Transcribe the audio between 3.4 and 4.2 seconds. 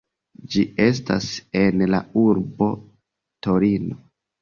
Torino.